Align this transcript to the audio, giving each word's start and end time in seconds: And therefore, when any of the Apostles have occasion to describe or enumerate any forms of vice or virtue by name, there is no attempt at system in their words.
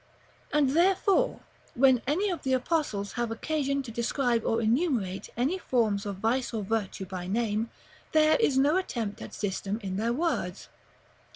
And 0.51 0.71
therefore, 0.71 1.41
when 1.75 2.01
any 2.07 2.31
of 2.31 2.41
the 2.41 2.53
Apostles 2.53 3.11
have 3.11 3.29
occasion 3.29 3.83
to 3.83 3.91
describe 3.91 4.43
or 4.43 4.59
enumerate 4.59 5.29
any 5.37 5.59
forms 5.59 6.07
of 6.07 6.15
vice 6.15 6.55
or 6.55 6.63
virtue 6.63 7.05
by 7.05 7.27
name, 7.27 7.69
there 8.11 8.35
is 8.37 8.57
no 8.57 8.77
attempt 8.77 9.21
at 9.21 9.35
system 9.35 9.79
in 9.83 9.97
their 9.97 10.11
words. 10.11 10.69